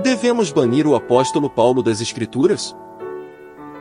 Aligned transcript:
Devemos 0.00 0.52
banir 0.52 0.86
o 0.86 0.94
apóstolo 0.94 1.50
Paulo 1.50 1.82
das 1.82 2.00
Escrituras? 2.00 2.72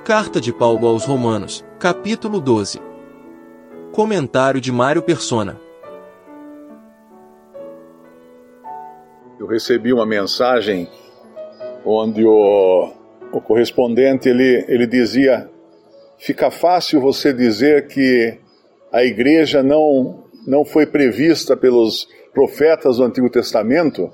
Carta 0.03 0.41
de 0.41 0.51
Paulo 0.51 0.87
aos 0.87 1.05
Romanos, 1.05 1.63
capítulo 1.77 2.41
12. 2.41 2.81
Comentário 3.91 4.59
de 4.59 4.71
Mário 4.71 5.03
Persona. 5.03 5.61
Eu 9.39 9.45
recebi 9.45 9.93
uma 9.93 10.07
mensagem 10.07 10.89
onde 11.85 12.25
o, 12.25 12.91
o 13.31 13.39
correspondente 13.39 14.27
ele, 14.27 14.65
ele 14.67 14.87
dizia: 14.87 15.47
fica 16.17 16.49
fácil 16.49 16.99
você 16.99 17.31
dizer 17.31 17.85
que 17.89 18.39
a 18.91 19.03
igreja 19.03 19.61
não, 19.61 20.23
não 20.47 20.65
foi 20.65 20.87
prevista 20.87 21.55
pelos 21.55 22.07
profetas 22.33 22.97
do 22.97 23.03
Antigo 23.03 23.29
Testamento 23.29 24.11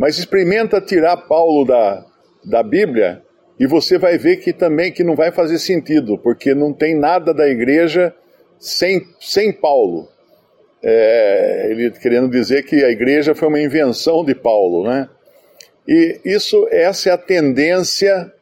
mas 0.00 0.16
experimenta 0.16 0.80
tirar 0.80 1.14
Paulo 1.14 1.66
da, 1.66 2.06
da 2.42 2.62
Bíblia 2.62 3.22
e 3.58 3.66
você 3.66 3.98
vai 3.98 4.16
ver 4.16 4.38
que 4.38 4.50
também 4.50 4.90
que 4.90 5.04
não 5.04 5.14
vai 5.14 5.30
fazer 5.30 5.58
sentido, 5.58 6.16
porque 6.16 6.54
não 6.54 6.72
tem 6.72 6.98
nada 6.98 7.34
da 7.34 7.46
igreja 7.46 8.14
sem, 8.58 9.06
sem 9.20 9.52
Paulo. 9.52 10.08
É, 10.82 11.66
ele 11.70 11.90
querendo 11.90 12.30
dizer 12.30 12.62
que 12.62 12.82
a 12.82 12.88
igreja 12.88 13.34
foi 13.34 13.48
uma 13.48 13.60
invenção 13.60 14.24
de 14.24 14.34
Paulo, 14.34 14.88
né? 14.88 15.06
E 15.86 16.18
isso, 16.24 16.66
essa 16.70 17.10
é 17.10 17.12
a 17.12 17.18
tendência 17.18 18.32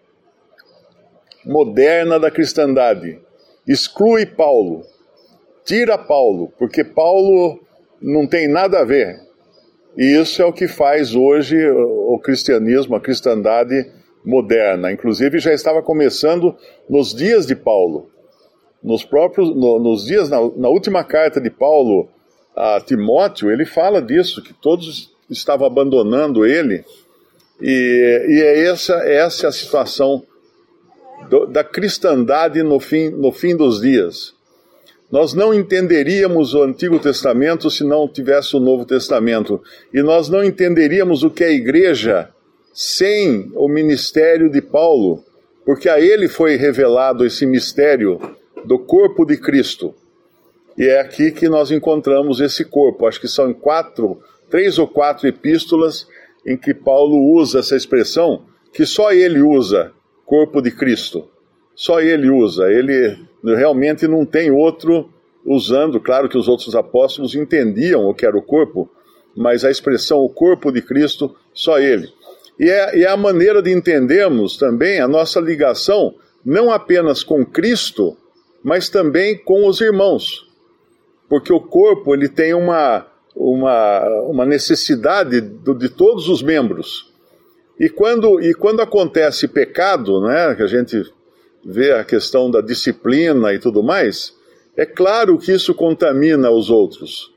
moderna 1.45 2.21
da 2.21 2.31
cristandade. 2.31 3.19
Exclui 3.67 4.27
Paulo, 4.27 4.87
tira 5.65 5.99
Paulo, 5.99 6.53
porque 6.57 6.85
Paulo 6.85 7.59
não 8.01 8.29
tem 8.29 8.47
nada 8.47 8.79
a 8.79 8.85
ver. 8.85 9.28
E 9.99 10.17
isso 10.17 10.41
é 10.41 10.45
o 10.45 10.53
que 10.53 10.69
faz 10.69 11.17
hoje 11.17 11.57
o 11.69 12.21
cristianismo, 12.21 12.95
a 12.95 13.01
cristandade 13.01 13.75
moderna. 14.25 14.93
Inclusive 14.93 15.41
já 15.41 15.53
estava 15.53 15.83
começando 15.83 16.55
nos 16.89 17.13
dias 17.13 17.45
de 17.45 17.57
Paulo. 17.57 18.09
Nos 18.81 19.05
próprios, 19.05 19.53
no, 19.53 19.81
nos 19.81 20.05
dias, 20.05 20.31
na, 20.31 20.37
na, 20.57 20.69
última 20.69 21.03
carta 21.03 21.41
de 21.41 21.51
Paulo 21.51 22.09
a 22.55 22.81
Timóteo, 22.81 23.51
ele 23.51 23.65
fala 23.65 24.01
disso, 24.01 24.41
que 24.41 24.55
todos 24.55 25.13
estavam 25.29 25.67
abandonando 25.67 26.47
ele. 26.47 26.85
E, 27.61 28.27
e 28.29 28.41
é 28.41 28.67
essa, 28.67 28.95
essa 28.99 29.47
é 29.47 29.49
a 29.49 29.53
situação 29.53 30.23
do, 31.29 31.47
da 31.47 31.65
cristandade 31.65 32.63
no 32.63 32.79
fim, 32.79 33.11
no 33.11 33.33
fim 33.33 33.57
dos 33.57 33.81
dias. 33.81 34.38
Nós 35.11 35.33
não 35.33 35.55
entenderíamos 35.55 36.53
o 36.53 36.63
Antigo 36.63 36.99
Testamento 36.99 37.71
se 37.71 37.83
não 37.83 38.07
tivesse 38.07 38.55
o 38.57 38.61
Novo 38.61 38.85
Testamento. 38.85 39.63
E 39.93 40.03
nós 40.03 40.29
não 40.29 40.45
entenderíamos 40.45 41.23
o 41.23 41.31
que 41.31 41.43
é 41.43 41.47
a 41.47 41.53
igreja 41.53 42.29
sem 42.75 43.51
o 43.55 43.69
ministério 43.69 44.51
de 44.51 44.61
Paulo, 44.61 45.25
porque 45.65 45.89
a 45.89 45.99
ele 45.99 46.29
foi 46.29 46.57
revelado 46.57 47.25
esse 47.25 47.47
mistério 47.47 48.21
do 48.65 48.79
corpo 48.79 49.25
de 49.25 49.37
Cristo. 49.37 49.95
E 50.77 50.85
é 50.85 51.01
aqui 51.01 51.33
que 51.33 51.49
nós 51.49 51.71
encontramos 51.71 52.41
esse 52.41 52.65
corpo. 52.65 53.07
Acho 53.07 53.21
que 53.21 53.29
são 53.29 53.53
quatro, 53.53 54.21
três 54.51 54.79
ou 54.79 54.87
quatro 54.87 55.27
epístolas 55.27 56.07
em 56.47 56.57
que 56.57 56.73
Paulo 56.73 57.35
usa 57.35 57.61
essa 57.61 57.75
expressão 57.75 58.45
que 58.73 58.85
só 58.87 59.11
ele 59.11 59.43
usa, 59.43 59.93
corpo 60.25 60.61
de 60.61 60.71
Cristo. 60.71 61.29
Só 61.75 62.01
ele 62.01 62.31
usa. 62.31 62.71
Ele 62.71 63.19
realmente 63.45 64.07
não 64.07 64.25
tem 64.25 64.51
outro 64.51 65.11
usando. 65.45 66.01
Claro 66.01 66.29
que 66.29 66.39
os 66.39 66.49
outros 66.49 66.75
apóstolos 66.75 67.35
entendiam 67.35 68.05
o 68.07 68.15
que 68.15 68.27
era 68.27 68.37
o 68.37 68.43
corpo, 68.43 68.91
mas 69.37 69.65
a 69.65 69.71
expressão 69.71 70.19
o 70.19 70.29
corpo 70.29 70.71
de 70.71 70.83
Cristo, 70.83 71.35
só 71.53 71.79
ele. 71.79 72.09
E 72.59 72.69
é, 72.69 72.99
e 72.99 73.05
é 73.05 73.09
a 73.09 73.17
maneira 73.17 73.63
de 73.63 73.73
entendermos 73.73 74.57
também 74.57 75.01
a 75.01 75.07
nossa 75.07 75.41
ligação, 75.41 76.15
não 76.45 76.71
apenas 76.73 77.23
com 77.23 77.47
Cristo, 77.47 78.17
mas 78.63 78.89
também 78.89 79.39
com 79.39 79.67
os 79.67 79.81
irmãos. 79.81 80.49
Porque 81.29 81.53
o 81.53 81.61
corpo 81.61 82.15
ele 82.15 82.29
tem 82.29 82.55
uma, 82.55 83.07
uma, 83.37 84.09
uma 84.23 84.45
necessidade 84.45 85.41
de, 85.41 85.75
de 85.75 85.89
todos 85.89 86.29
os 86.29 86.43
membros. 86.43 87.13
E 87.79 87.89
quando, 87.89 88.41
e 88.41 88.53
quando 88.55 88.81
acontece 88.81 89.47
pecado, 89.47 90.21
né, 90.23 90.55
que 90.57 90.63
a 90.63 90.67
gente 90.67 91.05
vê 91.65 91.93
a 91.93 92.05
questão 92.05 92.51
da 92.51 92.61
disciplina 92.61 93.53
e 93.53 93.59
tudo 93.59 93.83
mais, 93.83 94.35
é 94.77 94.87
claro 94.87 95.39
que 95.39 95.53
isso 95.53 95.75
contamina 95.75 96.51
os 96.51 96.71
outros. 96.71 97.33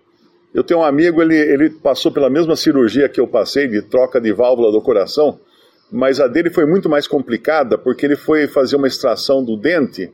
Eu 0.54 0.64
tenho 0.64 0.82
um 0.82 0.84
amigo, 0.84 1.22
ele, 1.22 1.36
ele 1.36 1.70
passou 1.70 2.12
pela 2.12 2.30
mesma 2.30 2.56
cirurgia 2.56 3.09
que 3.09 3.20
eu 3.20 3.28
passei, 3.28 3.68
de 3.68 3.82
troca 3.82 4.20
de 4.20 4.32
válvula 4.34 4.72
do 4.72 4.82
coração, 4.82 5.40
mas 5.92 6.20
a 6.20 6.28
dele 6.28 6.50
foi 6.50 6.66
muito 6.66 6.90
mais 6.90 7.08
complicada, 7.08 7.78
porque 7.78 8.06
ele 8.06 8.16
foi 8.16 8.48
fazer 8.48 8.76
uma 8.76 8.88
extração 8.88 9.44
do 9.44 9.58
dente 9.58 10.12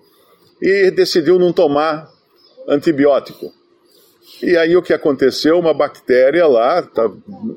e 0.62 0.92
decidiu 0.92 1.38
não 1.38 1.52
tomar 1.52 2.10
antibiótico. 2.68 3.52
E 4.42 4.56
aí 4.58 4.76
o 4.76 4.82
que 4.82 4.94
aconteceu? 4.94 5.58
Uma 5.60 5.74
bactéria 5.74 6.48
lá, 6.48 6.82
tá, 6.82 7.10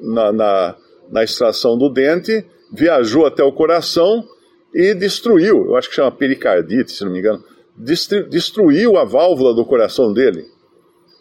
na, 0.02 0.32
na, 0.32 0.76
na 1.10 1.24
extração 1.24 1.76
do 1.76 1.88
dente, 1.88 2.44
viajou 2.72 3.26
até 3.26 3.42
o 3.42 3.52
coração 3.52 4.24
e 4.74 4.94
destruiu, 4.94 5.66
eu 5.66 5.76
acho 5.76 5.88
que 5.88 5.94
chama 5.94 6.10
pericardite, 6.10 6.92
se 6.92 7.04
não 7.04 7.12
me 7.12 7.18
engano, 7.18 7.42
destruiu 8.28 8.96
a 8.96 9.04
válvula 9.04 9.54
do 9.54 9.64
coração 9.64 10.12
dele. 10.12 10.46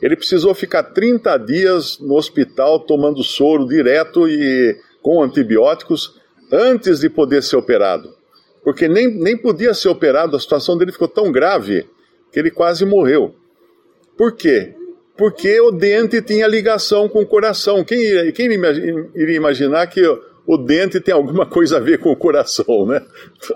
Ele 0.02 0.16
precisou 0.16 0.54
ficar 0.54 0.84
30 0.84 1.38
dias 1.38 2.00
no 2.00 2.16
hospital 2.16 2.80
tomando 2.80 3.24
soro 3.24 3.68
direto 3.68 4.28
e 4.28 4.78
com 5.02 5.22
antibióticos 5.22 6.20
antes 6.52 7.00
de 7.00 7.10
poder 7.10 7.44
ser 7.44 7.58
operado. 7.58 8.14
Porque 8.64 8.88
nem, 8.88 9.08
nem 9.08 9.38
podia 9.38 9.74
ser 9.74 9.90
operado, 9.90 10.36
a 10.36 10.40
situação 10.40 10.78
dele 10.78 10.92
ficou 10.92 11.08
tão 11.08 11.32
grave 11.32 11.86
que 12.32 12.40
ele 12.40 12.52
quase 12.52 12.86
morreu. 12.86 13.36
Por 14.18 14.34
quê? 14.36 14.76
Porque 15.18 15.60
o 15.60 15.72
dente 15.72 16.22
tinha 16.22 16.48
ligação 16.48 17.10
com 17.10 17.22
o 17.22 17.26
coração. 17.26 17.84
Quem, 17.84 18.32
quem 18.32 18.48
iria 19.16 19.36
imaginar 19.36 19.88
que 19.88 20.02
o 20.52 20.58
dente 20.58 21.00
tem 21.00 21.14
alguma 21.14 21.46
coisa 21.46 21.78
a 21.78 21.80
ver 21.80 22.00
com 22.00 22.12
o 22.12 22.16
coração, 22.16 22.84
né? 22.88 23.06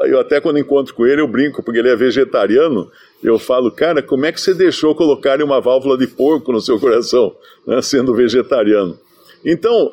Eu 0.01 0.19
até 0.19 0.39
quando 0.39 0.59
encontro 0.59 0.93
com 0.93 1.07
ele 1.07 1.21
eu 1.21 1.27
brinco, 1.27 1.63
porque 1.63 1.79
ele 1.79 1.89
é 1.89 1.95
vegetariano, 1.95 2.87
eu 3.23 3.39
falo, 3.39 3.71
cara, 3.71 4.03
como 4.03 4.27
é 4.27 4.31
que 4.31 4.39
você 4.39 4.53
deixou 4.53 4.93
colocarem 4.93 5.43
uma 5.43 5.59
válvula 5.59 5.97
de 5.97 6.05
porco 6.05 6.51
no 6.51 6.61
seu 6.61 6.79
coração, 6.79 7.35
né, 7.65 7.81
sendo 7.81 8.13
vegetariano? 8.13 8.95
Então, 9.43 9.91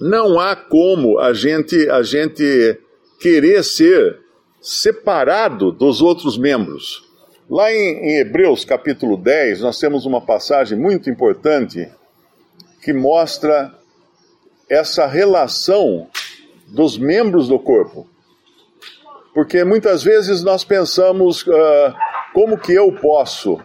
não 0.00 0.40
há 0.40 0.56
como 0.56 1.20
a 1.20 1.32
gente, 1.32 1.88
a 1.88 2.02
gente 2.02 2.76
querer 3.20 3.62
ser 3.62 4.18
separado 4.60 5.70
dos 5.70 6.02
outros 6.02 6.36
membros. 6.36 7.04
Lá 7.48 7.72
em, 7.72 7.76
em 7.76 8.18
Hebreus 8.18 8.64
capítulo 8.64 9.16
10, 9.16 9.60
nós 9.60 9.78
temos 9.78 10.06
uma 10.06 10.20
passagem 10.20 10.76
muito 10.76 11.08
importante 11.08 11.88
que 12.82 12.92
mostra 12.92 13.72
essa 14.68 15.06
relação 15.06 16.08
dos 16.66 16.96
membros 16.96 17.48
do 17.48 17.58
corpo. 17.58 18.08
Porque 19.32 19.64
muitas 19.64 20.02
vezes 20.02 20.42
nós 20.42 20.64
pensamos 20.64 21.42
uh, 21.46 21.94
como 22.32 22.58
que 22.58 22.72
eu 22.72 22.92
posso, 22.92 23.60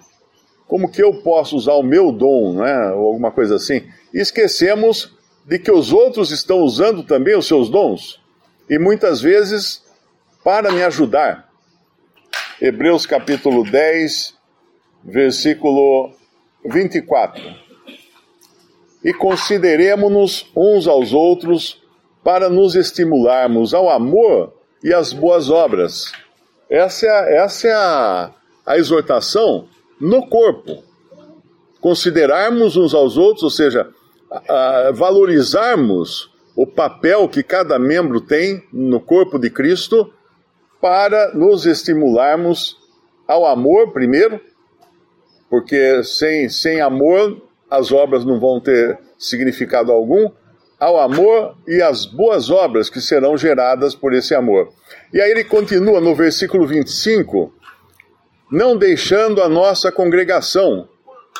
como 0.68 0.92
que 0.92 1.02
eu 1.02 1.22
posso 1.22 1.56
usar 1.56 1.74
o 1.74 1.84
meu 1.84 2.12
dom, 2.12 2.54
né, 2.54 2.92
ou 2.92 3.08
alguma 3.08 3.32
coisa 3.32 3.56
assim, 3.56 3.88
e 4.14 4.20
esquecemos 4.20 5.16
de 5.46 5.59
que 5.59 5.72
os 5.72 5.94
outros 5.94 6.32
estão 6.32 6.59
usando 6.59 7.04
também 7.04 7.38
os 7.38 7.48
seus 7.48 7.70
dons, 7.70 8.20
e 8.70 8.78
muitas 8.80 9.22
vezes 9.22 9.84
para 10.44 10.72
me 10.72 10.84
ajudar. 10.84 11.50
Hebreus 12.62 13.06
capítulo 13.06 13.64
10, 13.64 14.36
versículo 15.04 16.12
24 16.66 17.69
e 19.04 19.14
consideremos-nos 19.14 20.50
uns 20.56 20.88
aos 20.88 21.14
outros 21.14 21.82
para 22.23 22.50
nos 22.50 22.76
estimularmos 22.76 23.73
ao 23.73 23.90
amor 23.90 24.53
e 24.84 24.94
às 24.94 25.14
boas 25.14 25.50
obras. 25.50 26.12
Essa 26.70 27.06
é, 27.06 27.09
a, 27.09 27.44
essa 27.44 27.68
é 27.68 27.73
a, 27.73 28.32
a 28.66 28.78
exortação 28.78 29.68
no 30.00 30.28
corpo. 30.28 30.84
Considerarmos 31.82 32.76
uns 32.76 32.94
aos 32.94 33.18
outros, 33.18 33.44
ou 33.44 33.50
seja, 33.50 33.90
a, 34.29 34.91
valorizarmos 34.94 36.29
o 36.56 36.68
papel 36.68 37.28
que 37.29 37.41
cada 37.41 37.79
membro 37.79 38.20
tem 38.20 38.64
no 38.72 39.00
corpo 39.00 39.40
de 39.40 39.50
Cristo 39.50 40.14
para 40.82 41.34
nos 41.34 41.66
estimularmos 41.66 42.78
ao 43.28 43.46
amor, 43.46 43.91
primeiro, 43.91 44.40
porque 45.50 46.03
sem, 46.03 46.50
sem 46.50 46.82
amor 46.82 47.48
as 47.70 47.92
obras 47.92 48.26
não 48.26 48.40
vão 48.40 48.60
ter 48.60 48.98
significado 49.18 49.92
algum, 49.92 50.32
ao 50.80 51.00
amor 51.00 51.58
e 51.68 51.82
às 51.82 52.06
boas 52.06 52.50
obras 52.50 52.90
que 52.90 53.02
serão 53.02 53.38
geradas 53.38 53.94
por 53.94 54.14
esse 54.14 54.34
amor. 54.34 54.70
E 55.14 55.20
aí 55.20 55.30
ele 55.30 55.44
continua 55.44 56.00
no 56.00 56.16
versículo 56.16 56.66
25: 56.66 57.54
Não 58.52 58.78
deixando 58.78 59.42
a 59.42 59.50
nossa 59.50 59.92
congregação, 59.92 60.88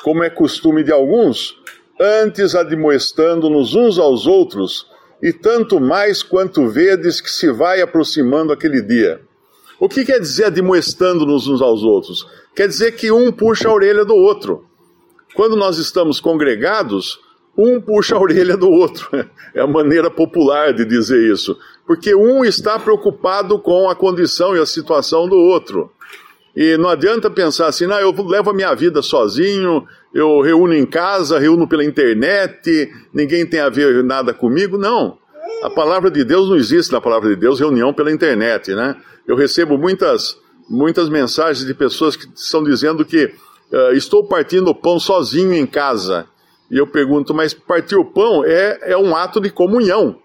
como 0.02 0.22
é 0.22 0.30
costume 0.30 0.84
de 0.84 0.92
alguns, 0.92 1.56
antes 1.98 2.54
admoestando-nos 2.54 3.74
uns 3.74 3.98
aos 3.98 4.26
outros, 4.26 4.86
e 5.22 5.32
tanto 5.32 5.80
mais 5.80 6.22
quanto 6.22 6.68
vedes 6.68 7.20
que 7.20 7.30
se 7.30 7.50
vai 7.50 7.80
aproximando 7.80 8.52
aquele 8.52 8.82
dia. 8.82 9.20
O 9.78 9.88
que 9.88 10.04
quer 10.04 10.20
dizer 10.20 10.46
admoestando-nos 10.46 11.46
uns 11.46 11.62
aos 11.62 11.82
outros? 11.82 12.26
Quer 12.54 12.68
dizer 12.68 12.92
que 12.92 13.10
um 13.10 13.32
puxa 13.32 13.68
a 13.68 13.72
orelha 13.72 14.04
do 14.04 14.14
outro. 14.14 14.69
Quando 15.34 15.56
nós 15.56 15.78
estamos 15.78 16.20
congregados, 16.20 17.20
um 17.56 17.80
puxa 17.80 18.16
a 18.16 18.20
orelha 18.20 18.56
do 18.56 18.68
outro. 18.68 19.08
É 19.52 19.60
a 19.60 19.66
maneira 19.66 20.08
popular 20.08 20.72
de 20.72 20.84
dizer 20.84 21.28
isso. 21.28 21.58
Porque 21.84 22.14
um 22.14 22.44
está 22.44 22.78
preocupado 22.78 23.58
com 23.58 23.90
a 23.90 23.96
condição 23.96 24.54
e 24.54 24.60
a 24.60 24.64
situação 24.64 25.28
do 25.28 25.34
outro. 25.34 25.90
E 26.54 26.76
não 26.76 26.88
adianta 26.88 27.28
pensar 27.28 27.66
assim, 27.66 27.84
não, 27.84 27.98
eu 27.98 28.12
levo 28.12 28.50
a 28.50 28.54
minha 28.54 28.72
vida 28.74 29.02
sozinho, 29.02 29.84
eu 30.14 30.40
reúno 30.40 30.72
em 30.72 30.86
casa, 30.86 31.40
reúno 31.40 31.66
pela 31.66 31.84
internet, 31.84 32.88
ninguém 33.12 33.44
tem 33.44 33.58
a 33.58 33.68
ver 33.68 34.04
nada 34.04 34.32
comigo. 34.32 34.78
Não. 34.78 35.18
A 35.64 35.70
palavra 35.70 36.12
de 36.12 36.22
Deus 36.22 36.48
não 36.48 36.56
existe 36.56 36.92
na 36.92 37.00
palavra 37.00 37.28
de 37.28 37.34
Deus, 37.34 37.58
reunião 37.58 37.92
pela 37.92 38.12
internet, 38.12 38.72
né? 38.72 38.94
Eu 39.26 39.34
recebo 39.34 39.76
muitas, 39.76 40.36
muitas 40.68 41.08
mensagens 41.08 41.66
de 41.66 41.74
pessoas 41.74 42.14
que 42.14 42.26
estão 42.34 42.62
dizendo 42.62 43.04
que 43.04 43.34
uh, 43.72 43.92
estou 43.92 44.24
partindo 44.24 44.68
o 44.68 44.74
pão 44.74 44.98
sozinho 44.98 45.54
em 45.54 45.66
casa. 45.66 46.26
E 46.70 46.78
eu 46.78 46.86
pergunto, 46.86 47.34
mas 47.34 47.52
partir 47.52 47.96
o 47.96 48.04
pão 48.04 48.44
é, 48.44 48.92
é 48.92 48.96
um 48.96 49.16
ato 49.16 49.40
de 49.40 49.50
comunhão. 49.50 50.16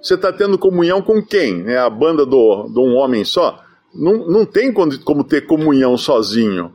Você 0.00 0.14
está 0.14 0.32
tendo 0.32 0.58
comunhão 0.58 1.02
com 1.02 1.22
quem? 1.22 1.64
É 1.66 1.76
a 1.76 1.90
banda 1.90 2.24
do, 2.24 2.68
de 2.72 2.78
um 2.78 2.96
homem 2.96 3.24
só? 3.24 3.62
Não, 3.94 4.26
não 4.26 4.46
tem 4.46 4.72
como 4.72 5.24
ter 5.24 5.46
comunhão 5.46 5.96
sozinho. 5.98 6.72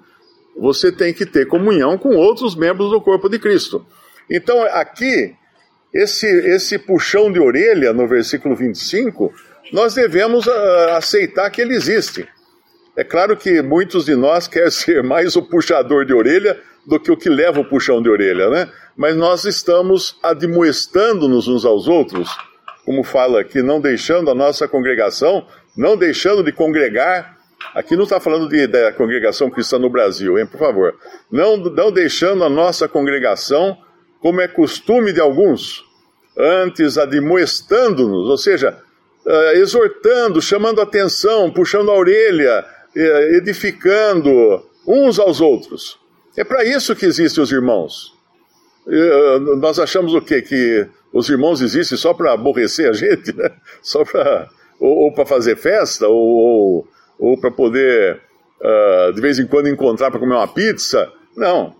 Você 0.57 0.91
tem 0.91 1.13
que 1.13 1.25
ter 1.25 1.47
comunhão 1.47 1.97
com 1.97 2.15
outros 2.15 2.55
membros 2.55 2.91
do 2.91 3.01
corpo 3.01 3.27
de 3.27 3.39
Cristo. 3.39 3.85
Então, 4.29 4.61
aqui, 4.63 5.33
esse, 5.93 6.27
esse 6.27 6.77
puxão 6.77 7.31
de 7.31 7.39
orelha 7.39 7.93
no 7.93 8.07
versículo 8.07 8.55
25, 8.55 9.33
nós 9.73 9.95
devemos 9.95 10.45
uh, 10.45 10.51
aceitar 10.95 11.49
que 11.49 11.61
ele 11.61 11.73
existe. 11.73 12.27
É 12.95 13.03
claro 13.03 13.35
que 13.35 13.61
muitos 13.61 14.05
de 14.05 14.15
nós 14.15 14.47
querem 14.47 14.71
ser 14.71 15.03
mais 15.03 15.35
o 15.35 15.41
puxador 15.41 16.05
de 16.05 16.13
orelha 16.13 16.59
do 16.85 16.99
que 16.99 17.11
o 17.11 17.17
que 17.17 17.29
leva 17.29 17.59
o 17.59 17.65
puxão 17.65 18.01
de 18.01 18.09
orelha, 18.09 18.49
né? 18.49 18.69
Mas 18.95 19.15
nós 19.15 19.43
estamos 19.43 20.17
admoestando-nos 20.21 21.47
uns 21.47 21.65
aos 21.65 21.87
outros, 21.87 22.29
como 22.85 23.03
fala 23.03 23.41
aqui, 23.41 23.61
não 23.61 23.81
deixando 23.81 24.29
a 24.29 24.35
nossa 24.35 24.67
congregação, 24.67 25.45
não 25.75 25.97
deixando 25.97 26.43
de 26.43 26.51
congregar. 26.51 27.35
Aqui 27.73 27.95
não 27.95 28.03
está 28.03 28.19
falando 28.19 28.47
de, 28.47 28.67
da 28.67 28.93
congregação 28.93 29.49
cristã 29.49 29.79
no 29.79 29.89
Brasil, 29.89 30.37
hein, 30.37 30.45
por 30.45 30.59
favor. 30.59 30.95
Não, 31.31 31.57
não 31.57 31.91
deixando 31.91 32.43
a 32.43 32.49
nossa 32.49 32.87
congregação, 32.87 33.77
como 34.21 34.39
é 34.39 34.47
costume 34.47 35.11
de 35.11 35.19
alguns, 35.19 35.83
antes 36.37 36.97
admoestando-nos, 36.97 38.29
ou 38.29 38.37
seja, 38.37 38.77
uh, 39.25 39.57
exortando, 39.57 40.41
chamando 40.41 40.79
atenção, 40.79 41.51
puxando 41.51 41.89
a 41.91 41.97
orelha, 41.97 42.65
edificando 42.95 44.63
uns 44.87 45.19
aos 45.19 45.41
outros. 45.41 45.99
É 46.37 46.43
para 46.43 46.63
isso 46.63 46.95
que 46.95 47.05
existem 47.05 47.43
os 47.43 47.51
irmãos. 47.51 48.13
Uh, 48.85 49.55
nós 49.57 49.79
achamos 49.79 50.13
o 50.13 50.21
quê? 50.21 50.41
Que 50.41 50.87
os 51.11 51.29
irmãos 51.29 51.61
existem 51.61 51.97
só 51.97 52.13
para 52.13 52.33
aborrecer 52.33 52.89
a 52.89 52.93
gente, 52.93 53.35
né? 53.35 53.49
Só 53.81 54.03
para 54.03 54.49
ou, 54.79 55.05
ou 55.05 55.13
para 55.13 55.25
fazer 55.25 55.55
festa, 55.55 56.07
ou, 56.07 56.17
ou, 56.17 56.87
ou 57.17 57.39
para 57.39 57.49
poder 57.49 58.21
uh, 58.61 59.13
de 59.13 59.21
vez 59.21 59.39
em 59.39 59.47
quando 59.47 59.69
encontrar 59.69 60.11
para 60.11 60.19
comer 60.19 60.35
uma 60.35 60.47
pizza. 60.47 61.11
Não. 61.35 61.75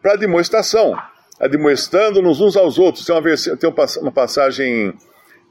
Para 0.00 0.16
demonstração. 0.16 0.96
Admoestando-nos 1.38 2.40
uns 2.40 2.56
aos 2.56 2.78
outros. 2.78 3.04
Tem, 3.04 3.14
uma, 3.14 3.22
tem 3.58 3.74
uma 4.00 4.12
passagem 4.12 4.94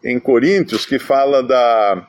em 0.04 0.20
Coríntios 0.20 0.86
que 0.86 0.98
fala 0.98 1.44
da, 1.44 2.08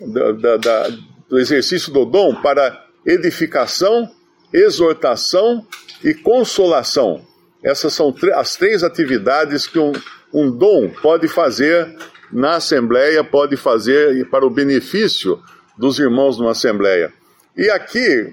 da, 0.00 0.32
da, 0.32 0.56
da 0.56 0.88
do 1.28 1.38
exercício 1.38 1.92
do 1.92 2.04
dom 2.04 2.34
para 2.34 2.84
edificação 3.04 4.10
exortação 4.54 5.66
e 6.02 6.14
consolação. 6.14 7.26
Essas 7.62 7.92
são 7.92 8.14
as 8.34 8.54
três 8.54 8.84
atividades 8.84 9.66
que 9.66 9.80
um, 9.80 9.92
um 10.32 10.48
dom 10.48 10.88
pode 11.02 11.26
fazer 11.26 11.92
na 12.32 12.56
Assembleia, 12.56 13.24
pode 13.24 13.56
fazer 13.56 14.28
para 14.30 14.46
o 14.46 14.50
benefício 14.50 15.42
dos 15.76 15.98
irmãos 15.98 16.38
numa 16.38 16.52
Assembleia. 16.52 17.12
E 17.56 17.68
aqui, 17.68 18.32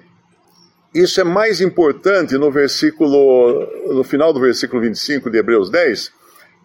isso 0.93 1.19
é 1.19 1.23
mais 1.23 1.59
importante 1.59 2.37
no 2.37 2.51
versículo, 2.51 3.67
no 3.87 4.03
final 4.03 4.31
do 4.31 4.39
versículo 4.39 4.81
25 4.81 5.29
de 5.31 5.39
Hebreus 5.39 5.71
10, 5.71 6.11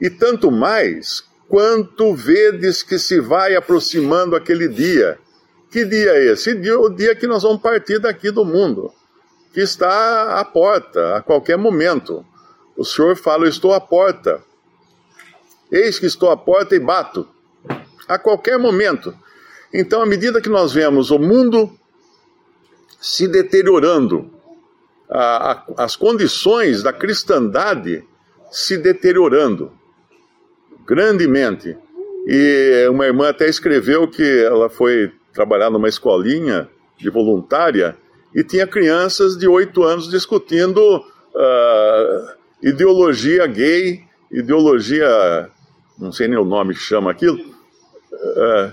e 0.03 0.11
tanto 0.11 0.51
mais 0.51 1.25
quanto 1.49 2.15
vedes 2.15 2.83
que 2.83 2.99
se 2.99 3.21
vai 3.21 3.55
aproximando 3.55 4.37
aquele 4.37 4.69
dia. 4.69 5.19
Que 5.77 5.85
dia 5.85 6.11
é 6.13 6.33
esse? 6.33 6.53
O 6.71 6.89
dia 6.89 7.15
que 7.15 7.27
nós 7.27 7.43
vamos 7.43 7.61
partir 7.61 7.99
daqui 7.99 8.31
do 8.31 8.47
mundo 8.47 8.95
que 9.53 9.61
está 9.61 10.41
à 10.41 10.43
porta, 10.43 11.17
a 11.17 11.21
qualquer 11.21 11.59
momento. 11.59 12.25
O 12.75 12.83
Senhor 12.83 13.15
fala: 13.15 13.47
Estou 13.47 13.75
à 13.75 13.79
porta. 13.79 14.43
Eis 15.71 15.99
que 15.99 16.07
estou 16.07 16.31
à 16.31 16.37
porta 16.39 16.75
e 16.75 16.81
bato. 16.81 17.29
A 18.09 18.19
qualquer 18.19 18.59
momento. 18.59 19.15
Então, 19.71 20.01
à 20.01 20.07
medida 20.07 20.41
que 20.41 20.49
nós 20.49 20.73
vemos 20.73 21.11
o 21.11 21.19
mundo 21.19 21.71
se 22.99 23.29
deteriorando, 23.29 24.31
a, 25.11 25.53
a, 25.53 25.85
as 25.85 25.95
condições 25.95 26.83
da 26.83 26.91
cristandade 26.91 28.03
se 28.51 28.79
deteriorando 28.79 29.71
grandemente. 30.87 31.77
E 32.27 32.89
uma 32.89 33.05
irmã 33.05 33.29
até 33.29 33.47
escreveu 33.47 34.09
que 34.09 34.43
ela 34.43 34.71
foi 34.71 35.13
trabalhar 35.37 35.71
numa 35.71 35.89
escolinha 35.89 36.69
de 36.97 37.11
voluntária 37.11 37.97
e 38.35 38.43
tinha 38.43 38.67
crianças 38.67 39.37
de 39.37 39.47
8 39.47 39.83
anos 39.85 40.11
discutindo 40.11 40.81
uh, 40.81 42.31
ideologia 42.63 43.47
gay, 43.47 44.03
ideologia, 44.33 45.51
não 45.99 46.11
sei 46.11 46.27
nem 46.27 46.39
o 46.39 46.45
nome 46.45 46.75
que 46.75 46.81
chama 46.81 47.11
aquilo, 47.11 47.39
uh, 47.39 48.73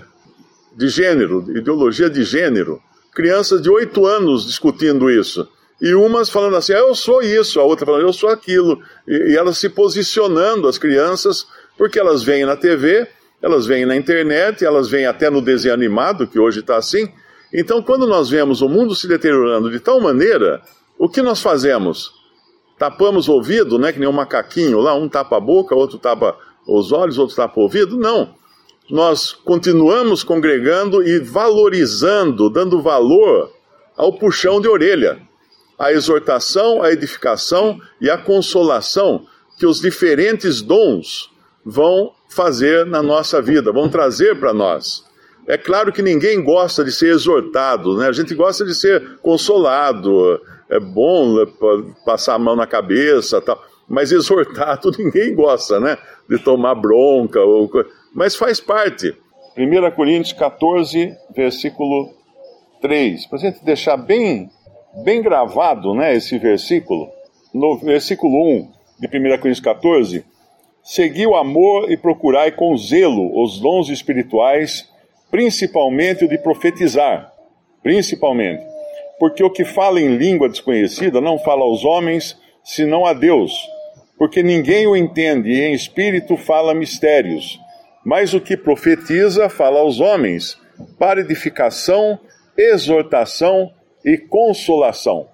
de 0.74 0.88
gênero, 0.88 1.44
ideologia 1.56 2.08
de 2.08 2.24
gênero. 2.24 2.82
Crianças 3.14 3.62
de 3.62 3.70
8 3.70 4.06
anos 4.06 4.46
discutindo 4.46 5.10
isso. 5.10 5.46
E 5.80 5.94
umas 5.94 6.30
falando 6.30 6.56
assim, 6.56 6.72
ah, 6.72 6.78
eu 6.78 6.94
sou 6.94 7.22
isso, 7.22 7.60
a 7.60 7.64
outra 7.64 7.84
falando, 7.84 8.02
eu 8.02 8.12
sou 8.12 8.30
aquilo. 8.30 8.82
E, 9.06 9.32
e 9.32 9.36
elas 9.36 9.58
se 9.58 9.68
posicionando, 9.68 10.66
as 10.66 10.78
crianças, 10.78 11.46
porque 11.76 11.98
elas 11.98 12.22
veem 12.22 12.44
na 12.44 12.56
TV, 12.56 13.06
elas 13.44 13.66
veem 13.66 13.84
na 13.84 13.94
internet, 13.94 14.64
elas 14.64 14.88
veem 14.88 15.06
até 15.06 15.28
no 15.28 15.42
desenho 15.42 15.74
animado, 15.74 16.26
que 16.26 16.38
hoje 16.38 16.60
está 16.60 16.76
assim, 16.76 17.08
então, 17.56 17.80
quando 17.80 18.04
nós 18.04 18.28
vemos 18.28 18.62
o 18.62 18.68
mundo 18.68 18.96
se 18.96 19.06
deteriorando 19.06 19.70
de 19.70 19.78
tal 19.78 20.00
maneira, 20.00 20.60
o 20.98 21.08
que 21.08 21.22
nós 21.22 21.40
fazemos? 21.40 22.12
Tapamos 22.76 23.28
o 23.28 23.32
ouvido, 23.34 23.78
né? 23.78 23.92
Que 23.92 24.00
nem 24.00 24.08
um 24.08 24.12
macaquinho 24.12 24.80
lá, 24.80 24.92
um 24.94 25.08
tapa 25.08 25.36
a 25.36 25.40
boca, 25.40 25.72
outro 25.72 25.96
tapa 25.96 26.36
os 26.66 26.90
olhos, 26.90 27.16
outro 27.16 27.36
tapa 27.36 27.60
o 27.60 27.62
ouvido? 27.62 27.96
Não. 27.96 28.34
Nós 28.90 29.32
continuamos 29.32 30.24
congregando 30.24 31.00
e 31.00 31.20
valorizando, 31.20 32.50
dando 32.50 32.82
valor 32.82 33.52
ao 33.96 34.12
puxão 34.18 34.60
de 34.60 34.66
orelha, 34.66 35.22
à 35.78 35.92
exortação, 35.92 36.82
à 36.82 36.90
edificação 36.90 37.78
e 38.00 38.10
à 38.10 38.18
consolação 38.18 39.26
que 39.56 39.64
os 39.64 39.80
diferentes 39.80 40.60
dons 40.60 41.30
vão 41.64 42.12
fazer 42.28 42.84
na 42.84 43.02
nossa 43.02 43.40
vida, 43.40 43.72
vão 43.72 43.88
trazer 43.88 44.38
para 44.38 44.52
nós. 44.52 45.04
É 45.46 45.58
claro 45.58 45.92
que 45.92 46.02
ninguém 46.02 46.42
gosta 46.42 46.84
de 46.84 46.92
ser 46.92 47.12
exortado, 47.12 47.96
né? 47.98 48.08
A 48.08 48.12
gente 48.12 48.34
gosta 48.34 48.64
de 48.64 48.74
ser 48.74 49.18
consolado. 49.18 50.40
É 50.70 50.80
bom 50.80 51.34
né, 51.36 51.46
passar 52.04 52.34
a 52.34 52.38
mão 52.38 52.56
na 52.56 52.66
cabeça, 52.66 53.40
tal. 53.40 53.62
Mas 53.88 54.10
exortado 54.10 54.90
ninguém 54.98 55.34
gosta, 55.34 55.78
né? 55.78 55.98
De 56.28 56.38
tomar 56.38 56.74
bronca, 56.74 57.40
ou... 57.40 57.70
mas 58.14 58.34
faz 58.34 58.58
parte. 58.58 59.14
1 59.56 59.90
Coríntios 59.92 60.32
14, 60.32 61.14
versículo 61.36 62.14
3. 62.80 63.26
Para 63.26 63.38
a 63.38 63.40
gente 63.40 63.64
deixar 63.64 63.96
bem, 63.96 64.50
bem 65.04 65.22
gravado 65.22 65.94
né, 65.94 66.16
esse 66.16 66.38
versículo, 66.38 67.08
no 67.52 67.78
versículo 67.78 68.32
1 68.34 68.72
de 69.00 69.06
1 69.06 69.10
Coríntios 69.38 69.60
14, 69.60 70.24
segui 70.84 71.26
o 71.26 71.34
amor 71.34 71.90
e 71.90 71.96
procurai 71.96 72.52
com 72.52 72.76
zelo 72.76 73.42
os 73.42 73.58
dons 73.58 73.88
espirituais 73.88 74.88
principalmente 75.34 76.24
o 76.24 76.28
de 76.28 76.38
profetizar, 76.38 77.32
principalmente, 77.82 78.64
porque 79.18 79.42
o 79.42 79.50
que 79.50 79.64
fala 79.64 80.00
em 80.00 80.16
língua 80.16 80.48
desconhecida 80.48 81.20
não 81.20 81.40
fala 81.40 81.64
aos 81.64 81.84
homens, 81.84 82.38
senão 82.62 83.04
a 83.04 83.12
Deus, 83.12 83.52
porque 84.16 84.44
ninguém 84.44 84.86
o 84.86 84.94
entende 84.94 85.50
e 85.50 85.60
em 85.60 85.72
espírito 85.72 86.36
fala 86.36 86.72
mistérios, 86.72 87.58
mas 88.04 88.32
o 88.32 88.40
que 88.40 88.56
profetiza 88.56 89.48
fala 89.48 89.80
aos 89.80 89.98
homens, 89.98 90.56
para 91.00 91.20
edificação, 91.20 92.16
exortação 92.56 93.72
e 94.04 94.16
consolação. 94.16 95.26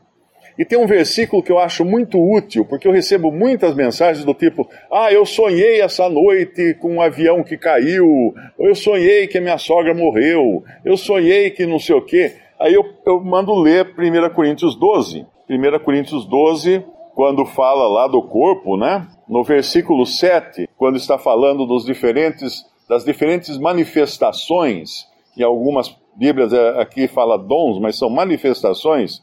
E 0.60 0.64
tem 0.66 0.78
um 0.78 0.86
versículo 0.86 1.42
que 1.42 1.50
eu 1.50 1.58
acho 1.58 1.86
muito 1.86 2.18
útil, 2.20 2.66
porque 2.66 2.86
eu 2.86 2.92
recebo 2.92 3.32
muitas 3.32 3.74
mensagens 3.74 4.26
do 4.26 4.34
tipo: 4.34 4.68
Ah, 4.92 5.10
eu 5.10 5.24
sonhei 5.24 5.80
essa 5.80 6.06
noite 6.06 6.74
com 6.74 6.96
um 6.96 7.00
avião 7.00 7.42
que 7.42 7.56
caiu, 7.56 8.34
ou 8.58 8.66
eu 8.68 8.74
sonhei 8.74 9.26
que 9.26 9.38
a 9.38 9.40
minha 9.40 9.56
sogra 9.56 9.94
morreu, 9.94 10.62
eu 10.84 10.98
sonhei 10.98 11.50
que 11.50 11.64
não 11.64 11.78
sei 11.78 11.96
o 11.96 12.04
quê. 12.04 12.34
Aí 12.58 12.74
eu, 12.74 12.84
eu 13.06 13.24
mando 13.24 13.54
ler 13.54 13.94
1 13.98 14.34
Coríntios 14.34 14.76
12. 14.76 15.26
1 15.48 15.78
Coríntios 15.82 16.26
12, 16.26 16.84
quando 17.14 17.46
fala 17.46 17.88
lá 17.88 18.06
do 18.06 18.22
corpo, 18.22 18.76
né? 18.76 19.08
No 19.26 19.42
versículo 19.42 20.04
7, 20.04 20.68
quando 20.76 20.98
está 20.98 21.16
falando 21.16 21.64
dos 21.64 21.86
diferentes, 21.86 22.66
das 22.86 23.02
diferentes 23.02 23.56
manifestações, 23.56 25.08
e 25.34 25.42
algumas 25.42 25.98
Bíblias 26.16 26.52
é, 26.52 26.82
aqui 26.82 27.08
fala 27.08 27.38
dons, 27.38 27.80
mas 27.80 27.96
são 27.96 28.10
manifestações. 28.10 29.22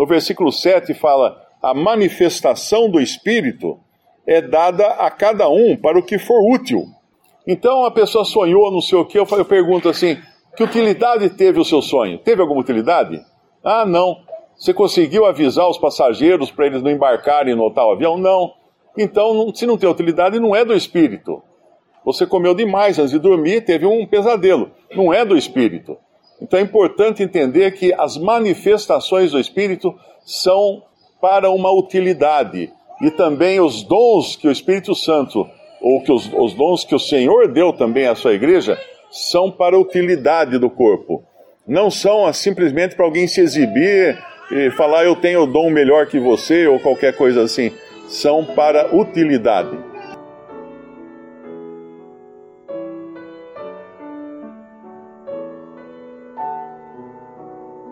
No 0.00 0.06
versículo 0.06 0.50
7 0.50 0.94
fala: 0.94 1.46
a 1.62 1.74
manifestação 1.74 2.88
do 2.88 2.98
Espírito 2.98 3.78
é 4.26 4.40
dada 4.40 4.86
a 4.92 5.10
cada 5.10 5.46
um 5.50 5.76
para 5.76 5.98
o 5.98 6.02
que 6.02 6.18
for 6.18 6.40
útil. 6.50 6.86
Então 7.46 7.84
a 7.84 7.90
pessoa 7.90 8.24
sonhou, 8.24 8.72
não 8.72 8.80
sei 8.80 8.96
o 8.96 9.04
que, 9.04 9.18
eu, 9.18 9.26
pergunto 9.44 9.90
assim: 9.90 10.16
que 10.56 10.64
utilidade 10.64 11.28
teve 11.28 11.60
o 11.60 11.64
seu 11.66 11.82
sonho? 11.82 12.16
Teve 12.16 12.40
alguma 12.40 12.62
utilidade? 12.62 13.20
Ah, 13.62 13.84
não. 13.84 14.22
Você 14.56 14.72
conseguiu 14.72 15.26
avisar 15.26 15.68
os 15.68 15.76
passageiros 15.76 16.50
para 16.50 16.64
eles 16.64 16.82
não 16.82 16.90
embarcarem 16.90 17.54
no 17.54 17.70
tal 17.70 17.92
avião? 17.92 18.16
Não. 18.16 18.54
Então, 18.96 19.54
se 19.54 19.66
não 19.66 19.76
tem 19.76 19.86
utilidade, 19.86 20.40
não 20.40 20.56
é 20.56 20.64
do 20.64 20.72
espírito. 20.72 21.42
Você 22.06 22.26
comeu 22.26 22.54
demais 22.54 22.98
antes 22.98 23.10
de 23.10 23.18
dormir, 23.18 23.66
teve 23.66 23.84
um 23.84 24.06
pesadelo. 24.06 24.70
Não 24.96 25.12
é 25.12 25.26
do 25.26 25.36
espírito. 25.36 25.98
Então 26.40 26.58
é 26.58 26.62
importante 26.62 27.22
entender 27.22 27.72
que 27.72 27.92
as 27.92 28.16
manifestações 28.16 29.32
do 29.32 29.38
Espírito 29.38 29.94
são 30.24 30.82
para 31.20 31.50
uma 31.50 31.70
utilidade. 31.70 32.72
E 33.02 33.10
também 33.10 33.60
os 33.60 33.82
dons 33.82 34.36
que 34.36 34.48
o 34.48 34.52
Espírito 34.52 34.94
Santo, 34.94 35.48
ou 35.80 36.02
que 36.02 36.12
os, 36.12 36.30
os 36.32 36.54
dons 36.54 36.84
que 36.84 36.94
o 36.94 36.98
Senhor 36.98 37.48
deu 37.48 37.72
também 37.72 38.06
à 38.06 38.14
sua 38.14 38.34
igreja, 38.34 38.78
são 39.10 39.50
para 39.50 39.78
utilidade 39.78 40.58
do 40.58 40.70
corpo. 40.70 41.22
Não 41.66 41.90
são 41.90 42.30
simplesmente 42.32 42.94
para 42.94 43.04
alguém 43.04 43.26
se 43.26 43.40
exibir 43.40 44.18
e 44.50 44.70
falar 44.72 45.04
eu 45.04 45.16
tenho 45.16 45.42
o 45.42 45.46
dom 45.46 45.70
melhor 45.70 46.06
que 46.06 46.18
você 46.18 46.66
ou 46.66 46.80
qualquer 46.80 47.16
coisa 47.16 47.42
assim. 47.42 47.72
São 48.08 48.44
para 48.44 48.94
utilidade. 48.94 49.89